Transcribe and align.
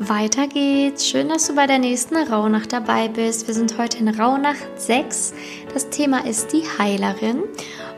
weiter 0.00 0.46
geht's. 0.46 1.06
Schön, 1.06 1.28
dass 1.28 1.46
du 1.46 1.54
bei 1.54 1.66
der 1.66 1.78
nächsten 1.78 2.16
Rauhnacht 2.16 2.72
dabei 2.72 3.08
bist. 3.08 3.46
Wir 3.46 3.54
sind 3.54 3.76
heute 3.76 3.98
in 3.98 4.08
Rauhnacht 4.08 4.80
6. 4.80 5.34
Das 5.74 5.90
Thema 5.90 6.24
ist 6.24 6.54
die 6.54 6.62
Heilerin. 6.78 7.42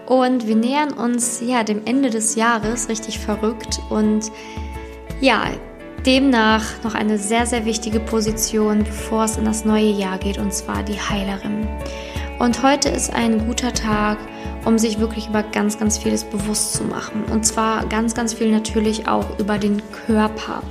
Und 0.06 0.48
wir 0.48 0.56
nähern 0.56 0.92
uns 0.92 1.40
ja 1.40 1.62
dem 1.62 1.82
Ende 1.84 2.10
des 2.10 2.34
Jahres, 2.34 2.88
richtig 2.88 3.20
verrückt. 3.20 3.78
Und 3.88 4.32
ja, 5.20 5.44
demnach 6.04 6.64
noch 6.82 6.96
eine 6.96 7.18
sehr, 7.18 7.46
sehr 7.46 7.65
wichtige 7.65 8.01
Position, 8.01 8.82
bevor 8.82 9.24
es 9.24 9.37
in 9.37 9.44
das 9.44 9.64
neue 9.64 9.92
Jahr 9.92 10.19
geht, 10.19 10.38
und 10.38 10.53
zwar 10.53 10.82
die 10.82 11.00
Heilerin. 11.00 11.69
Und 12.40 12.64
heute 12.64 12.88
ist 12.88 13.14
ein 13.14 13.46
guter 13.46 13.72
Tag, 13.72 14.19
um 14.64 14.76
sich 14.76 14.98
wirklich 14.98 15.28
über 15.28 15.44
ganz, 15.44 15.78
ganz 15.78 15.98
vieles 15.98 16.24
bewusst 16.24 16.74
zu 16.74 16.82
machen. 16.82 17.23
Und 17.30 17.46
zwar 17.46 17.87
ganz, 17.87 18.14
ganz 18.14 18.34
viel 18.34 18.50
natürlich 18.50 19.06
auch 19.06 19.38
über 19.38 19.59
den 19.59 19.80
Körper. 20.06 20.62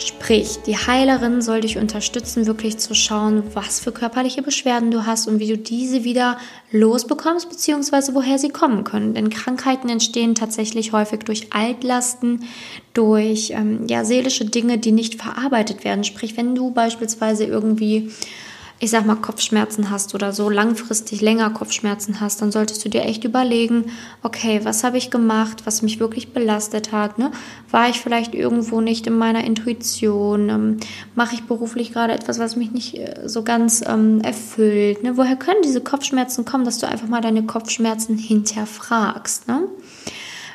Sprich, 0.00 0.60
die 0.64 0.78
Heilerin 0.78 1.42
soll 1.42 1.60
dich 1.60 1.76
unterstützen, 1.76 2.46
wirklich 2.46 2.78
zu 2.78 2.94
schauen, 2.94 3.42
was 3.52 3.80
für 3.80 3.92
körperliche 3.92 4.40
Beschwerden 4.40 4.90
du 4.90 5.04
hast 5.04 5.28
und 5.28 5.40
wie 5.40 5.48
du 5.48 5.58
diese 5.58 6.04
wieder 6.04 6.38
losbekommst, 6.72 7.50
beziehungsweise 7.50 8.14
woher 8.14 8.38
sie 8.38 8.48
kommen 8.48 8.84
können. 8.84 9.12
Denn 9.12 9.28
Krankheiten 9.28 9.90
entstehen 9.90 10.34
tatsächlich 10.34 10.92
häufig 10.92 11.20
durch 11.20 11.52
Altlasten, 11.52 12.44
durch 12.94 13.50
ähm, 13.50 13.86
ja, 13.88 14.06
seelische 14.06 14.46
Dinge, 14.46 14.78
die 14.78 14.92
nicht 14.92 15.16
verarbeitet 15.16 15.84
werden. 15.84 16.02
Sprich, 16.02 16.34
wenn 16.38 16.54
du 16.54 16.70
beispielsweise 16.70 17.44
irgendwie 17.44 18.10
ich 18.82 18.90
sag 18.90 19.04
mal, 19.04 19.16
Kopfschmerzen 19.16 19.90
hast 19.90 20.14
oder 20.14 20.32
so 20.32 20.48
langfristig 20.48 21.20
länger 21.20 21.50
Kopfschmerzen 21.50 22.18
hast, 22.18 22.40
dann 22.40 22.50
solltest 22.50 22.82
du 22.82 22.88
dir 22.88 23.02
echt 23.02 23.24
überlegen, 23.24 23.92
okay, 24.22 24.60
was 24.64 24.84
habe 24.84 24.96
ich 24.96 25.10
gemacht, 25.10 25.66
was 25.66 25.82
mich 25.82 26.00
wirklich 26.00 26.32
belastet 26.32 26.90
hat? 26.90 27.18
Ne? 27.18 27.30
War 27.70 27.90
ich 27.90 28.00
vielleicht 28.00 28.34
irgendwo 28.34 28.80
nicht 28.80 29.06
in 29.06 29.18
meiner 29.18 29.44
Intuition? 29.44 30.48
Ähm, 30.48 30.76
Mache 31.14 31.34
ich 31.34 31.42
beruflich 31.42 31.92
gerade 31.92 32.14
etwas, 32.14 32.38
was 32.38 32.56
mich 32.56 32.72
nicht 32.72 32.96
äh, 32.96 33.28
so 33.28 33.42
ganz 33.42 33.84
ähm, 33.86 34.22
erfüllt? 34.22 35.02
Ne? 35.02 35.18
Woher 35.18 35.36
können 35.36 35.60
diese 35.62 35.82
Kopfschmerzen 35.82 36.46
kommen, 36.46 36.64
dass 36.64 36.78
du 36.78 36.88
einfach 36.88 37.08
mal 37.08 37.20
deine 37.20 37.42
Kopfschmerzen 37.44 38.16
hinterfragst? 38.16 39.46
Ne? 39.46 39.64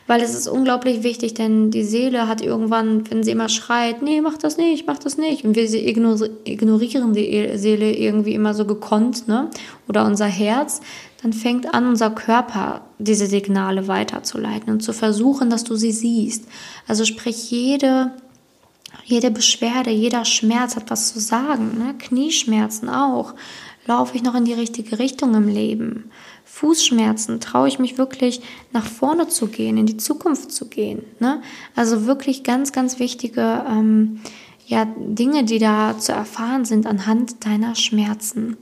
Weil 0.08 0.22
es 0.22 0.36
ist 0.36 0.48
unglaublich 0.48 1.03
wichtig, 1.03 1.34
denn 1.34 1.72
die 1.72 1.84
Seele 1.84 2.28
hat 2.28 2.42
irgendwann, 2.42 3.09
wenn 3.09 3.23
sie 3.23 3.31
immer 3.31 3.50
schreit, 3.50 4.02
nee, 4.02 4.22
mach 4.22 4.38
das 4.38 4.58
nicht, 4.58 4.86
mach 4.86 5.00
das 5.00 5.17
nicht, 5.17 5.44
und 5.45 5.56
wir 5.56 5.66
ignorieren 5.73 7.14
die 7.14 7.28
e-, 7.28 7.58
Seele 7.58 7.95
irgendwie 7.95 8.33
immer 8.33 8.53
so 8.53 8.66
gekonnt, 8.66 9.28
ne, 9.28 9.50
oder 9.88 10.06
unser 10.06 10.28
Herz, 10.28 10.81
dann 11.23 11.33
fängt 11.33 11.73
an, 11.73 11.88
unser 11.88 12.11
Körper 12.11 12.81
diese 13.00 13.26
Signale 13.26 13.88
weiterzuleiten 13.88 14.72
und 14.72 14.81
zu 14.81 14.94
versuchen, 14.94 15.50
dass 15.50 15.64
du 15.64 15.76
sie 15.76 15.92
siehst. 15.92 16.45
Also 16.88 17.03
sprich, 17.03 17.50
jede 17.50 18.11
jede 19.03 19.30
Beschwerde, 19.30 19.92
jeder 19.92 20.26
Schmerz 20.26 20.76
hat 20.76 20.89
was 20.89 21.14
zu 21.14 21.20
sagen. 21.20 21.78
Ne? 21.78 21.95
Knieschmerzen 21.98 22.89
auch. 22.89 23.33
Laufe 23.86 24.16
ich 24.16 24.23
noch 24.23 24.36
in 24.36 24.45
die 24.45 24.53
richtige 24.53 24.97
Richtung 24.97 25.36
im 25.36 25.47
Leben? 25.47 26.11
Fußschmerzen, 26.45 27.39
traue 27.39 27.67
ich 27.67 27.80
mich 27.80 27.97
wirklich 27.97 28.42
nach 28.72 28.86
vorne 28.86 29.27
zu 29.27 29.47
gehen, 29.47 29.77
in 29.77 29.86
die 29.86 29.97
Zukunft 29.97 30.52
zu 30.52 30.67
gehen. 30.67 31.03
Ne? 31.19 31.42
Also 31.75 32.05
wirklich 32.05 32.44
ganz, 32.44 32.72
ganz 32.72 33.00
wichtige 33.00 33.64
ähm, 33.69 34.22
ja, 34.66 34.88
Dinge, 34.97 35.44
die 35.44 35.59
da 35.59 35.97
zu 35.97 36.11
erfahren 36.11 36.66
sind 36.66 36.88
anhand 36.88 37.45
deiner 37.45 37.75
Schmerzen. 37.75 38.58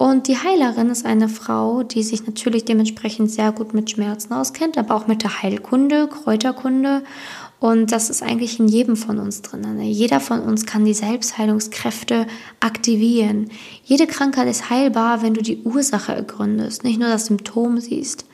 Und 0.00 0.28
die 0.28 0.38
Heilerin 0.38 0.88
ist 0.88 1.04
eine 1.04 1.28
Frau, 1.28 1.82
die 1.82 2.02
sich 2.02 2.26
natürlich 2.26 2.64
dementsprechend 2.64 3.30
sehr 3.30 3.52
gut 3.52 3.74
mit 3.74 3.90
Schmerzen 3.90 4.32
auskennt, 4.32 4.78
aber 4.78 4.94
auch 4.94 5.06
mit 5.06 5.22
der 5.22 5.42
Heilkunde, 5.42 6.08
Kräuterkunde 6.08 7.02
und 7.58 7.92
das 7.92 8.08
ist 8.08 8.22
eigentlich 8.22 8.58
in 8.58 8.66
jedem 8.66 8.96
von 8.96 9.18
uns 9.18 9.42
drin. 9.42 9.60
Ne? 9.76 9.84
Jeder 9.84 10.18
von 10.18 10.40
uns 10.40 10.64
kann 10.64 10.86
die 10.86 10.94
Selbstheilungskräfte 10.94 12.26
aktivieren. 12.60 13.50
Jede 13.84 14.06
Krankheit 14.06 14.48
ist 14.48 14.70
heilbar, 14.70 15.20
wenn 15.22 15.34
du 15.34 15.42
die 15.42 15.60
Ursache 15.64 16.14
ergründest, 16.14 16.82
nicht 16.82 16.98
nur 16.98 17.10
das 17.10 17.26
Symptom 17.26 17.78
siehst. 17.78 18.24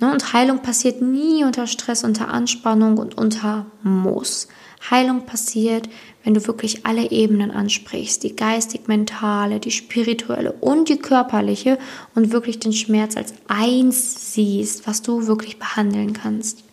Ne? 0.00 0.12
Und 0.12 0.32
Heilung 0.32 0.60
passiert 0.60 1.02
nie 1.02 1.44
unter 1.44 1.66
Stress, 1.66 2.04
unter 2.04 2.28
Anspannung 2.28 2.98
und 2.98 3.16
unter 3.16 3.66
Muss. 3.82 4.48
Heilung 4.90 5.26
passiert, 5.26 5.88
wenn 6.22 6.34
du 6.34 6.46
wirklich 6.46 6.86
alle 6.86 7.10
Ebenen 7.10 7.50
ansprichst, 7.50 8.22
die 8.22 8.36
geistig-mentale, 8.36 9.60
die 9.60 9.70
spirituelle 9.70 10.52
und 10.52 10.88
die 10.88 10.98
körperliche 10.98 11.78
und 12.14 12.32
wirklich 12.32 12.58
den 12.60 12.72
Schmerz 12.72 13.16
als 13.16 13.34
eins 13.48 14.34
siehst, 14.34 14.86
was 14.86 15.02
du 15.02 15.26
wirklich 15.26 15.58
behandeln 15.58 16.12
kannst. 16.12 16.67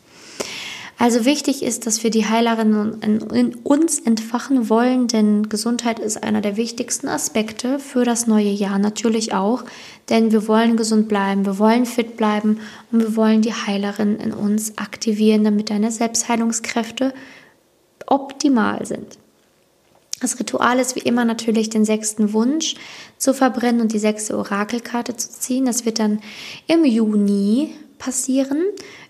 Also 0.97 1.25
wichtig 1.25 1.61
ist, 1.61 1.85
dass 1.85 2.03
wir 2.03 2.09
die 2.09 2.25
Heilerinnen 2.25 3.01
in 3.01 3.55
uns 3.55 3.99
entfachen 3.99 4.69
wollen, 4.69 5.07
denn 5.07 5.49
Gesundheit 5.49 5.99
ist 5.99 6.23
einer 6.23 6.39
der 6.39 6.55
wichtigsten 6.55 7.09
Aspekte 7.09 7.79
für 7.79 8.05
das 8.05 8.27
neue 8.27 8.49
Jahr 8.49 8.79
natürlich 8.79 9.33
auch, 9.33 9.65
denn 10.09 10.31
wir 10.31 10.47
wollen 10.47 10.77
gesund 10.77 11.09
bleiben, 11.09 11.45
wir 11.45 11.59
wollen 11.59 11.85
fit 11.85 12.15
bleiben 12.15 12.59
und 12.91 13.01
wir 13.01 13.15
wollen 13.17 13.41
die 13.41 13.53
Heilerin 13.53 14.17
in 14.17 14.31
uns 14.31 14.77
aktivieren, 14.77 15.43
damit 15.43 15.69
deine 15.69 15.91
Selbstheilungskräfte 15.91 17.13
optimal 18.07 18.85
sind. 18.85 19.17
Das 20.21 20.39
Ritual 20.39 20.79
ist 20.79 20.95
wie 20.95 21.01
immer 21.01 21.25
natürlich 21.25 21.69
den 21.69 21.83
sechsten 21.83 22.31
Wunsch 22.31 22.75
zu 23.17 23.33
verbrennen 23.33 23.81
und 23.81 23.91
die 23.91 23.99
sechste 23.99 24.37
Orakelkarte 24.37 25.17
zu 25.17 25.29
ziehen. 25.29 25.65
Das 25.65 25.85
wird 25.85 25.99
dann 25.99 26.21
im 26.67 26.85
Juni 26.85 27.75
passieren. 27.97 28.63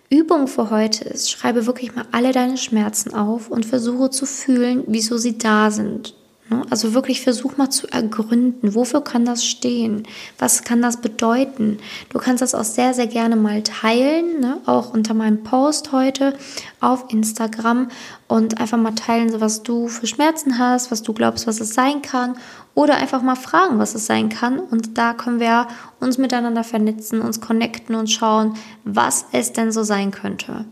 Übung 0.09 0.47
für 0.47 0.69
heute 0.69 1.03
ist, 1.05 1.31
schreibe 1.31 1.65
wirklich 1.65 1.95
mal 1.95 2.05
alle 2.11 2.31
deine 2.31 2.57
Schmerzen 2.57 3.13
auf 3.13 3.49
und 3.49 3.65
versuche 3.65 4.09
zu 4.11 4.25
fühlen, 4.25 4.83
wieso 4.87 5.17
sie 5.17 5.37
da 5.37 5.71
sind. 5.71 6.13
Ne? 6.49 6.61
Also 6.69 6.93
wirklich 6.93 7.21
versuch 7.21 7.57
mal 7.57 7.71
zu 7.71 7.87
ergründen, 7.87 8.75
wofür 8.75 9.01
kann 9.01 9.25
das 9.25 9.45
stehen? 9.45 10.03
Was 10.37 10.63
kann 10.63 10.81
das 10.81 11.01
bedeuten? 11.01 11.79
Du 12.09 12.19
kannst 12.19 12.41
das 12.41 12.53
auch 12.53 12.63
sehr, 12.63 12.93
sehr 12.93 13.07
gerne 13.07 13.35
mal 13.35 13.63
teilen, 13.63 14.39
ne? 14.39 14.61
auch 14.65 14.93
unter 14.93 15.15
meinem 15.15 15.43
Post 15.43 15.91
heute 15.91 16.35
auf 16.81 17.05
Instagram 17.09 17.89
und 18.27 18.59
einfach 18.59 18.77
mal 18.77 18.95
teilen, 18.95 19.31
so 19.31 19.39
was 19.39 19.61
du 19.61 19.87
für 19.87 20.07
Schmerzen 20.07 20.57
hast, 20.57 20.91
was 20.91 21.03
du 21.03 21.13
glaubst, 21.13 21.45
was 21.45 21.59
es 21.59 21.73
sein 21.75 22.01
kann 22.01 22.35
oder 22.73 22.95
einfach 22.95 23.21
mal 23.21 23.35
fragen, 23.35 23.77
was 23.77 23.93
es 23.93 24.07
sein 24.07 24.29
kann. 24.29 24.59
Und 24.59 24.97
da 24.97 25.13
können 25.13 25.39
wir 25.39 25.67
uns 25.99 26.17
miteinander 26.17 26.63
vernetzen, 26.63 27.21
uns 27.21 27.39
connecten 27.39 27.95
und 27.95 28.09
schauen, 28.09 28.55
was 28.83 29.25
es 29.31 29.53
denn 29.53 29.71
so 29.71 29.83
sein 29.83 30.11
könnte. 30.11 30.65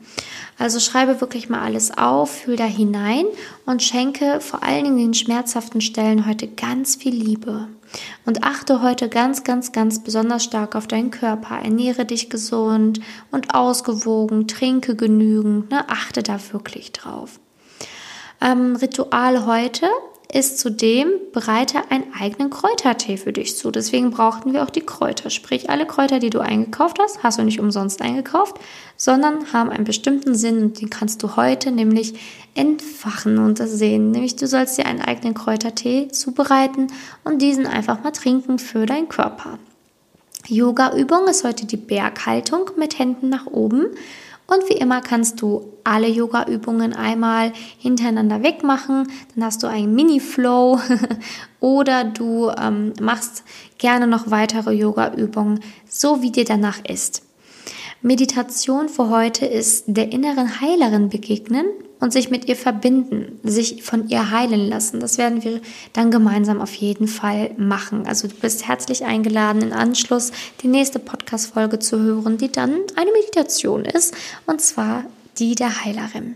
Also 0.57 0.79
schreibe 0.79 1.21
wirklich 1.21 1.49
mal 1.49 1.61
alles 1.61 1.95
auf, 1.97 2.31
fühl 2.31 2.55
da 2.55 2.65
hinein 2.65 3.25
und 3.65 3.83
schenke 3.83 4.39
vor 4.39 4.63
allen 4.63 4.83
Dingen 4.83 4.97
den 4.97 5.13
schmerzhaften 5.13 5.81
Stellen 5.81 6.25
heute 6.25 6.47
ganz 6.47 6.95
viel 6.95 7.13
Liebe. 7.13 7.67
Und 8.25 8.43
achte 8.43 8.81
heute 8.81 9.07
ganz, 9.07 9.43
ganz, 9.43 9.71
ganz 9.71 10.03
besonders 10.03 10.43
stark 10.43 10.75
auf 10.75 10.87
deinen 10.87 11.11
Körper. 11.11 11.59
Ernähre 11.59 12.05
dich 12.05 12.29
gesund 12.29 12.99
und 13.31 13.53
ausgewogen, 13.53 14.47
trinke 14.47 14.95
genügend. 14.95 15.69
Ne? 15.69 15.87
Achte 15.89 16.23
da 16.23 16.39
wirklich 16.51 16.91
drauf. 16.91 17.39
Ähm, 18.43 18.75
Ritual 18.75 19.45
heute 19.45 19.87
ist 20.33 20.57
zudem, 20.59 21.07
bereite 21.31 21.91
einen 21.91 22.11
eigenen 22.19 22.49
Kräutertee 22.49 23.17
für 23.17 23.31
dich 23.31 23.55
zu. 23.55 23.69
Deswegen 23.69 24.09
brauchten 24.09 24.51
wir 24.51 24.63
auch 24.63 24.71
die 24.71 24.81
Kräuter. 24.81 25.29
Sprich, 25.29 25.69
alle 25.69 25.85
Kräuter, 25.85 26.17
die 26.17 26.31
du 26.31 26.39
eingekauft 26.39 26.97
hast, 26.99 27.21
hast 27.21 27.37
du 27.37 27.43
nicht 27.43 27.59
umsonst 27.59 28.01
eingekauft, 28.01 28.59
sondern 28.97 29.53
haben 29.53 29.69
einen 29.69 29.83
bestimmten 29.83 30.33
Sinn 30.33 30.61
und 30.61 30.81
den 30.81 30.89
kannst 30.89 31.21
du 31.21 31.35
heute 31.35 31.71
nämlich 31.71 32.15
entfachen 32.55 33.37
und 33.37 33.59
das 33.59 33.71
sehen. 33.71 34.09
Nämlich 34.09 34.35
du 34.35 34.47
sollst 34.47 34.77
dir 34.77 34.87
einen 34.87 35.01
eigenen 35.01 35.35
Kräutertee 35.35 36.07
zubereiten 36.07 36.87
und 37.23 37.41
diesen 37.41 37.67
einfach 37.67 38.03
mal 38.03 38.11
trinken 38.11 38.57
für 38.57 38.87
deinen 38.87 39.07
Körper. 39.07 39.59
Yoga-Übung 40.47 41.27
ist 41.27 41.45
heute 41.45 41.65
die 41.65 41.77
Berghaltung 41.77 42.71
mit 42.75 42.99
Händen 42.99 43.29
nach 43.29 43.45
oben. 43.45 43.85
Und 44.47 44.69
wie 44.69 44.73
immer 44.73 45.01
kannst 45.01 45.41
du 45.41 45.73
alle 45.83 46.07
Yoga-Übungen 46.07 46.93
einmal 46.93 47.53
hintereinander 47.77 48.43
wegmachen. 48.43 49.07
Dann 49.33 49.45
hast 49.45 49.63
du 49.63 49.67
einen 49.67 49.95
Mini-Flow 49.95 50.79
oder 51.59 52.03
du 52.03 52.49
ähm, 52.49 52.93
machst 53.01 53.43
gerne 53.77 54.07
noch 54.07 54.29
weitere 54.31 54.73
Yoga-Übungen, 54.73 55.61
so 55.87 56.21
wie 56.21 56.31
dir 56.31 56.45
danach 56.45 56.83
ist. 56.85 57.23
Meditation 58.01 58.89
für 58.89 59.09
heute 59.09 59.45
ist 59.45 59.85
der 59.87 60.11
inneren 60.11 60.59
Heilerin 60.59 61.07
begegnen 61.07 61.65
und 62.03 62.11
sich 62.11 62.29
mit 62.29 62.49
ihr 62.49 62.57
verbinden, 62.57 63.39
sich 63.43 63.81
von 63.81 64.09
ihr 64.09 64.29
heilen 64.29 64.67
lassen. 64.67 64.99
Das 64.99 65.17
werden 65.17 65.41
wir 65.41 65.61
dann 65.93 66.11
gemeinsam 66.11 66.59
auf 66.59 66.73
jeden 66.73 67.07
Fall 67.07 67.51
machen. 67.55 68.05
Also 68.05 68.27
du 68.27 68.35
bist 68.35 68.67
herzlich 68.67 69.05
eingeladen, 69.05 69.61
in 69.61 69.71
Anschluss 69.71 70.33
die 70.61 70.67
nächste 70.67 70.99
Podcast-Folge 70.99 71.79
zu 71.79 72.01
hören, 72.01 72.37
die 72.37 72.51
dann 72.51 72.71
eine 72.97 73.11
Meditation 73.13 73.85
ist, 73.85 74.13
und 74.45 74.59
zwar 74.59 75.05
die 75.39 75.55
der 75.55 75.85
Heilerin. 75.85 76.35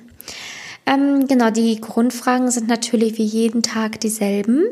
Ähm, 0.86 1.28
genau, 1.28 1.50
die 1.50 1.81
Grundfragen 1.81 2.50
sind 2.50 2.69
natürlich 2.69 3.18
wie 3.18 3.25
jeden 3.25 3.62
Tag 3.62 4.00
dieselben. 4.00 4.64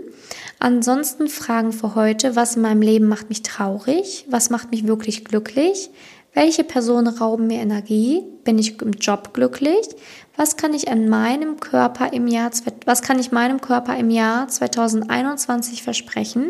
Ansonsten 0.60 1.28
Fragen 1.28 1.74
für 1.74 1.96
heute, 1.96 2.38
was 2.38 2.56
in 2.56 2.62
meinem 2.62 2.82
Leben 2.82 3.10
macht 3.10 3.28
mich 3.28 3.44
traurig, 3.44 4.26
was 4.30 4.50
macht 4.50 4.72
mich 4.72 4.88
wirklich 4.88 5.26
glücklich, 5.26 5.90
Welche 6.36 6.66
Personen 6.66 7.08
rauben 7.08 7.48
mir 7.48 7.62
Energie? 7.62 8.22
Bin 8.44 8.60
ich 8.60 8.82
im 8.82 8.92
Job 8.92 9.34
glücklich? 9.34 9.88
Was 10.36 10.58
kann 10.58 10.74
ich 10.74 10.90
an 10.90 11.08
meinem 11.08 11.62
Körper 11.62 12.12
im 12.12 12.28
Jahr, 12.28 12.52
was 12.86 13.02
kann 13.02 13.20
ich 13.20 13.32
meinem 13.32 13.62
Körper 13.62 13.98
im 13.98 14.10
Jahr 14.10 14.50
2021 14.50 15.82
versprechen? 15.82 16.50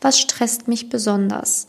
Was 0.00 0.20
stresst 0.20 0.68
mich 0.68 0.88
besonders? 0.88 1.66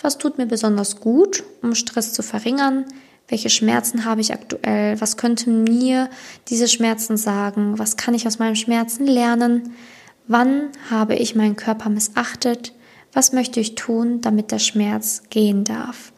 Was 0.00 0.18
tut 0.18 0.38
mir 0.38 0.46
besonders 0.46 0.98
gut, 0.98 1.44
um 1.62 1.76
Stress 1.76 2.12
zu 2.12 2.24
verringern? 2.24 2.84
Welche 3.28 3.48
Schmerzen 3.48 4.04
habe 4.04 4.20
ich 4.20 4.32
aktuell? 4.32 5.00
Was 5.00 5.16
könnten 5.16 5.62
mir 5.62 6.10
diese 6.48 6.66
Schmerzen 6.66 7.16
sagen? 7.16 7.78
Was 7.78 7.96
kann 7.96 8.14
ich 8.14 8.26
aus 8.26 8.40
meinen 8.40 8.56
Schmerzen 8.56 9.06
lernen? 9.06 9.74
Wann 10.26 10.70
habe 10.90 11.14
ich 11.14 11.36
meinen 11.36 11.54
Körper 11.54 11.90
missachtet? 11.90 12.72
Was 13.12 13.32
möchte 13.32 13.60
ich 13.60 13.76
tun, 13.76 14.20
damit 14.20 14.50
der 14.50 14.58
Schmerz 14.58 15.22
gehen 15.30 15.62
darf? 15.62 16.12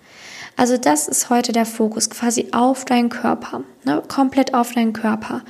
Also 0.57 0.79
das 0.79 1.07
ist 1.07 1.29
heute 1.29 1.53
der 1.53 1.67
Fokus 1.67 2.09
quasi 2.09 2.49
auf 2.53 2.87
deinen 2.87 3.11
Körper, 3.11 3.63
ne? 3.85 4.03
komplett 4.09 4.55
auf 4.55 4.73
deinen 4.73 4.95
Körper. 4.95 5.43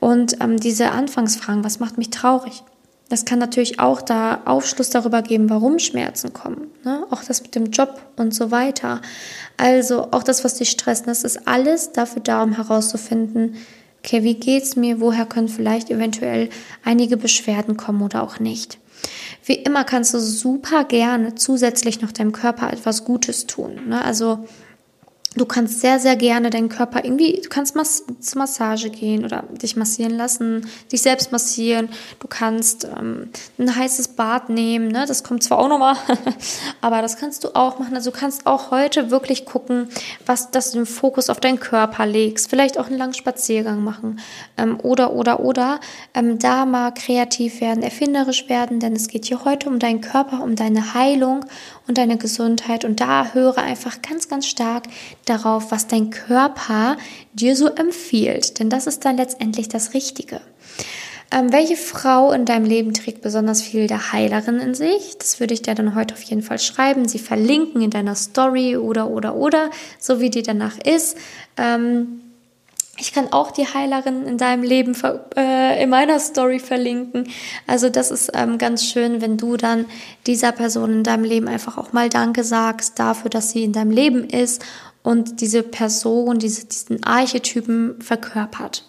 Und 0.00 0.40
ähm, 0.40 0.58
diese 0.58 0.90
Anfangsfragen, 0.90 1.64
was 1.64 1.78
macht 1.78 1.96
mich 1.96 2.10
traurig? 2.10 2.64
Das 3.08 3.24
kann 3.24 3.38
natürlich 3.38 3.80
auch 3.80 4.02
da 4.02 4.42
Aufschluss 4.44 4.90
darüber 4.90 5.22
geben, 5.22 5.48
warum 5.48 5.78
Schmerzen 5.78 6.32
kommen. 6.34 6.70
Ne? 6.84 7.06
Auch 7.10 7.24
das 7.24 7.40
mit 7.42 7.54
dem 7.54 7.70
Job 7.70 8.02
und 8.16 8.34
so 8.34 8.50
weiter. 8.50 9.00
Also 9.56 10.08
auch 10.10 10.22
das, 10.22 10.44
was 10.44 10.54
dich 10.54 10.70
stresst, 10.70 11.06
das 11.06 11.24
ist 11.24 11.46
alles 11.48 11.92
dafür 11.92 12.20
da, 12.20 12.42
um 12.42 12.52
herauszufinden, 12.52 13.54
okay, 14.00 14.22
wie 14.24 14.34
geht's 14.34 14.76
mir, 14.76 15.00
woher 15.00 15.24
können 15.24 15.48
vielleicht 15.48 15.90
eventuell 15.90 16.50
einige 16.84 17.16
Beschwerden 17.16 17.76
kommen 17.76 18.02
oder 18.02 18.22
auch 18.22 18.40
nicht. 18.40 18.78
Wie 19.44 19.54
immer 19.54 19.84
kannst 19.84 20.14
du 20.14 20.20
super 20.20 20.84
gerne 20.84 21.34
zusätzlich 21.34 22.00
noch 22.00 22.12
deinem 22.12 22.32
Körper 22.32 22.72
etwas 22.72 23.04
Gutes 23.04 23.46
tun. 23.46 23.88
Ne? 23.88 24.04
Also 24.04 24.46
Du 25.38 25.46
kannst 25.46 25.80
sehr, 25.80 26.00
sehr 26.00 26.16
gerne 26.16 26.50
deinen 26.50 26.68
Körper 26.68 27.04
irgendwie, 27.04 27.40
du 27.40 27.48
kannst 27.48 27.76
mas 27.76 28.04
zur 28.18 28.38
Massage 28.38 28.90
gehen 28.90 29.24
oder 29.24 29.44
dich 29.52 29.76
massieren 29.76 30.16
lassen, 30.16 30.66
dich 30.90 31.00
selbst 31.00 31.30
massieren. 31.30 31.88
Du 32.18 32.26
kannst 32.26 32.84
ähm, 32.84 33.30
ein 33.56 33.74
heißes 33.74 34.08
Bad 34.08 34.50
nehmen, 34.50 34.88
ne? 34.88 35.04
das 35.06 35.22
kommt 35.22 35.44
zwar 35.44 35.58
auch 35.58 35.68
nochmal, 35.68 35.96
aber 36.80 37.02
das 37.02 37.16
kannst 37.18 37.44
du 37.44 37.54
auch 37.54 37.78
machen. 37.78 37.94
Also 37.94 38.10
du 38.10 38.16
kannst 38.16 38.46
auch 38.46 38.72
heute 38.72 39.12
wirklich 39.12 39.46
gucken, 39.46 39.88
was, 40.26 40.50
dass 40.50 40.72
du 40.72 40.78
den 40.78 40.86
Fokus 40.86 41.30
auf 41.30 41.38
deinen 41.38 41.60
Körper 41.60 42.04
legst. 42.04 42.50
Vielleicht 42.50 42.78
auch 42.78 42.88
einen 42.88 42.98
langen 42.98 43.14
Spaziergang 43.14 43.84
machen 43.84 44.18
ähm, 44.56 44.80
oder, 44.82 45.12
oder, 45.12 45.40
oder 45.40 45.78
ähm, 46.14 46.40
da 46.40 46.66
mal 46.66 46.92
kreativ 46.92 47.60
werden, 47.60 47.84
erfinderisch 47.84 48.48
werden, 48.48 48.80
denn 48.80 48.94
es 48.94 49.06
geht 49.06 49.26
hier 49.26 49.44
heute 49.44 49.68
um 49.68 49.78
deinen 49.78 50.00
Körper, 50.00 50.42
um 50.42 50.56
deine 50.56 50.94
Heilung 50.94 51.44
und 51.86 51.96
deine 51.96 52.18
Gesundheit 52.18 52.84
und 52.84 53.00
da 53.00 53.32
höre 53.32 53.58
einfach 53.58 54.02
ganz, 54.02 54.28
ganz 54.28 54.46
stark 54.46 54.88
darauf, 55.28 55.70
was 55.70 55.86
dein 55.86 56.10
Körper 56.10 56.96
dir 57.32 57.56
so 57.56 57.68
empfiehlt, 57.68 58.58
denn 58.58 58.70
das 58.70 58.86
ist 58.86 59.04
dann 59.04 59.16
letztendlich 59.16 59.68
das 59.68 59.94
Richtige. 59.94 60.40
Ähm, 61.30 61.52
welche 61.52 61.76
Frau 61.76 62.32
in 62.32 62.46
deinem 62.46 62.64
Leben 62.64 62.94
trägt 62.94 63.20
besonders 63.20 63.60
viel 63.60 63.86
der 63.86 64.12
Heilerin 64.12 64.60
in 64.60 64.74
sich? 64.74 65.18
Das 65.18 65.40
würde 65.40 65.52
ich 65.52 65.60
dir 65.60 65.74
dann 65.74 65.94
heute 65.94 66.14
auf 66.14 66.22
jeden 66.22 66.42
Fall 66.42 66.58
schreiben. 66.58 67.06
Sie 67.06 67.18
verlinken 67.18 67.82
in 67.82 67.90
deiner 67.90 68.14
Story 68.14 68.78
oder, 68.78 69.10
oder, 69.10 69.34
oder, 69.34 69.70
so 69.98 70.20
wie 70.20 70.30
die 70.30 70.42
danach 70.42 70.78
ist. 70.78 71.18
Ähm, 71.58 72.20
ich 73.00 73.12
kann 73.12 73.32
auch 73.32 73.50
die 73.50 73.66
Heilerin 73.66 74.24
in 74.24 74.38
deinem 74.38 74.62
Leben 74.62 74.96
äh, 75.36 75.82
in 75.82 75.90
meiner 75.90 76.18
Story 76.18 76.58
verlinken. 76.58 77.28
Also 77.66 77.90
das 77.90 78.10
ist 78.10 78.32
ähm, 78.34 78.58
ganz 78.58 78.84
schön, 78.84 79.20
wenn 79.20 79.36
du 79.36 79.56
dann 79.56 79.84
dieser 80.26 80.52
Person 80.52 80.92
in 80.92 81.04
deinem 81.04 81.24
Leben 81.24 81.46
einfach 81.46 81.78
auch 81.78 81.92
mal 81.92 82.08
Danke 82.08 82.42
sagst 82.42 82.98
dafür, 82.98 83.30
dass 83.30 83.50
sie 83.50 83.62
in 83.64 83.72
deinem 83.72 83.90
Leben 83.90 84.24
ist 84.24 84.64
und 85.02 85.40
diese 85.40 85.62
Person, 85.62 86.38
diese, 86.38 86.66
diesen 86.66 87.04
Archetypen 87.04 88.00
verkörpert. 88.00 88.84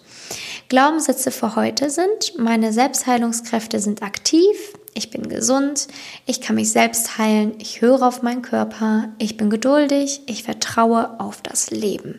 Glaubenssätze 0.68 1.30
für 1.30 1.56
heute 1.56 1.90
sind, 1.90 2.38
meine 2.38 2.72
Selbstheilungskräfte 2.72 3.80
sind 3.80 4.02
aktiv, 4.02 4.56
ich 4.94 5.10
bin 5.10 5.28
gesund, 5.28 5.86
ich 6.26 6.40
kann 6.40 6.56
mich 6.56 6.72
selbst 6.72 7.16
heilen, 7.16 7.54
ich 7.58 7.80
höre 7.80 8.02
auf 8.02 8.22
meinen 8.22 8.42
Körper, 8.42 9.08
ich 9.18 9.36
bin 9.36 9.48
geduldig, 9.48 10.22
ich 10.26 10.42
vertraue 10.42 11.18
auf 11.20 11.42
das 11.42 11.70
Leben. 11.70 12.18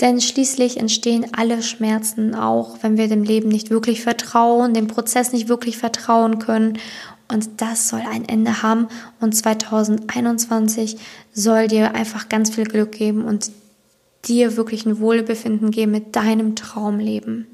Denn 0.00 0.20
schließlich 0.20 0.78
entstehen 0.78 1.26
alle 1.36 1.62
Schmerzen 1.62 2.34
auch, 2.34 2.78
wenn 2.82 2.96
wir 2.96 3.08
dem 3.08 3.22
Leben 3.22 3.48
nicht 3.48 3.70
wirklich 3.70 4.02
vertrauen, 4.02 4.74
dem 4.74 4.86
Prozess 4.86 5.32
nicht 5.32 5.48
wirklich 5.48 5.76
vertrauen 5.76 6.38
können. 6.38 6.78
Und 7.30 7.60
das 7.60 7.88
soll 7.88 8.00
ein 8.00 8.26
Ende 8.26 8.62
haben. 8.62 8.88
Und 9.20 9.36
2021 9.36 10.98
soll 11.32 11.68
dir 11.68 11.94
einfach 11.94 12.28
ganz 12.28 12.54
viel 12.54 12.64
Glück 12.64 12.92
geben 12.92 13.24
und 13.24 13.50
dir 14.24 14.56
wirklich 14.56 14.86
ein 14.86 14.98
Wohlbefinden 14.98 15.70
geben 15.70 15.92
mit 15.92 16.16
deinem 16.16 16.56
Traumleben. 16.56 17.46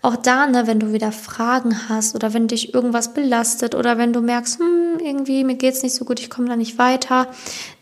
Auch 0.00 0.14
da, 0.14 0.46
ne, 0.46 0.66
wenn 0.66 0.78
du 0.78 0.92
wieder 0.92 1.10
Fragen 1.10 1.88
hast 1.88 2.14
oder 2.14 2.32
wenn 2.32 2.46
dich 2.46 2.72
irgendwas 2.72 3.14
belastet 3.14 3.74
oder 3.74 3.98
wenn 3.98 4.12
du 4.12 4.20
merkst, 4.20 4.60
hm, 4.60 5.00
irgendwie 5.00 5.42
mir 5.42 5.56
geht's 5.56 5.82
nicht 5.82 5.94
so 5.94 6.04
gut, 6.04 6.20
ich 6.20 6.30
komme 6.30 6.48
da 6.48 6.54
nicht 6.54 6.78
weiter, 6.78 7.26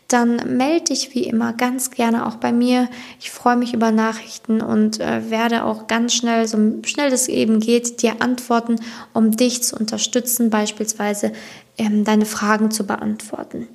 dann 0.07 0.57
melde 0.57 0.85
dich 0.85 1.13
wie 1.13 1.23
immer 1.23 1.53
ganz 1.53 1.91
gerne 1.91 2.25
auch 2.25 2.35
bei 2.35 2.51
mir. 2.51 2.87
Ich 3.19 3.29
freue 3.29 3.57
mich 3.57 3.73
über 3.73 3.91
Nachrichten 3.91 4.61
und 4.61 4.99
äh, 4.99 5.29
werde 5.29 5.65
auch 5.65 5.87
ganz 5.87 6.13
schnell, 6.13 6.47
so 6.47 6.57
schnell 6.85 7.11
es 7.11 7.27
eben 7.27 7.59
geht, 7.59 8.01
dir 8.01 8.21
antworten, 8.21 8.77
um 9.13 9.31
dich 9.35 9.63
zu 9.63 9.75
unterstützen, 9.75 10.49
beispielsweise 10.49 11.33
ähm, 11.77 12.05
deine 12.05 12.25
Fragen 12.25 12.71
zu 12.71 12.87
beantworten. 12.87 13.67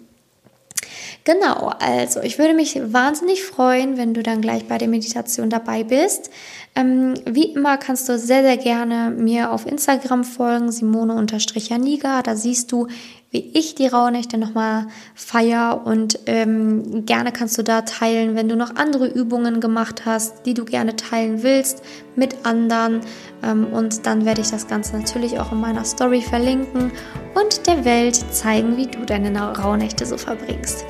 Genau, 1.25 1.71
also 1.79 2.21
ich 2.21 2.39
würde 2.39 2.55
mich 2.55 2.81
wahnsinnig 2.83 3.45
freuen, 3.45 3.97
wenn 3.97 4.13
du 4.13 4.25
dann 4.25 4.41
gleich 4.41 4.67
bei 4.67 4.79
der 4.79 4.89
Meditation 4.89 5.51
dabei 5.51 5.85
bist. 5.85 6.31
Ähm, 6.75 7.15
wie 7.27 7.53
immer 7.53 7.77
kannst 7.77 8.09
du 8.09 8.19
sehr, 8.19 8.43
sehr 8.43 8.57
gerne 8.57 9.11
mir 9.17 9.53
auf 9.53 9.67
Instagram 9.67 10.25
folgen, 10.25 10.73
simone-janiga. 10.73 12.23
Da 12.23 12.35
siehst 12.35 12.73
du, 12.73 12.89
wie 13.33 13.51
ich 13.55 13.75
die 13.75 13.87
Rauhnächte 13.87 14.39
nochmal 14.39 14.87
feier 15.15 15.83
und 15.85 16.21
ähm, 16.27 17.05
gerne 17.07 17.33
kannst 17.33 17.59
du 17.59 17.65
da 17.65 17.81
teilen, 17.81 18.37
wenn 18.37 18.49
du 18.49 18.57
noch 18.57 18.77
andere 18.77 19.07
Übungen 19.07 19.61
gemacht 19.61 20.03
hast, 20.05 20.47
die 20.47 20.55
du 20.55 20.65
gerne 20.65 20.95
teilen 20.97 21.43
willst 21.43 21.83
mit 22.15 22.45
anderen 22.45 23.01
ähm, 23.43 23.67
und 23.73 24.07
dann 24.07 24.27
werde 24.27 24.43
ich 24.43 24.51
das 24.51 24.69
Ganze 24.69 24.97
natürlich 24.99 25.41
auch 25.41 25.51
in 25.51 25.61
meiner 25.61 25.85
Story 25.85 26.21
verlinken 26.21 26.93
und 27.35 27.67
der 27.67 27.85
Welt 27.87 28.17
zeigen, 28.33 28.77
wie 28.77 28.87
du 28.87 29.05
deine 29.07 29.33
Rauhnächte 29.41 30.05
so 30.05 30.19
verbringst. 30.19 30.85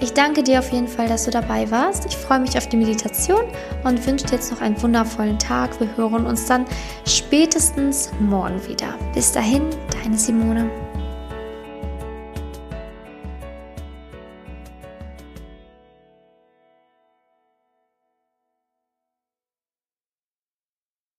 Ich 0.00 0.12
danke 0.12 0.42
dir 0.42 0.58
auf 0.58 0.72
jeden 0.72 0.88
Fall, 0.88 1.08
dass 1.08 1.24
du 1.24 1.30
dabei 1.30 1.70
warst. 1.70 2.04
Ich 2.06 2.16
freue 2.16 2.40
mich 2.40 2.58
auf 2.58 2.68
die 2.68 2.76
Meditation 2.76 3.42
und 3.84 4.04
wünsche 4.04 4.26
dir 4.26 4.34
jetzt 4.34 4.50
noch 4.50 4.60
einen 4.60 4.80
wundervollen 4.82 5.38
Tag. 5.38 5.78
Wir 5.80 5.96
hören 5.96 6.26
uns 6.26 6.46
dann 6.46 6.66
spätestens 7.06 8.10
morgen 8.18 8.60
wieder. 8.66 8.98
Bis 9.14 9.30
dahin, 9.30 9.62
deine 10.02 10.18
Simone. 10.18 10.83